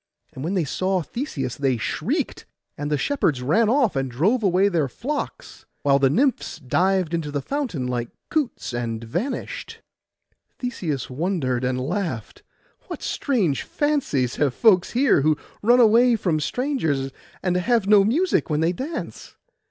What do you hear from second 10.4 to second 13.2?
Theseus wondered and laughed: 'What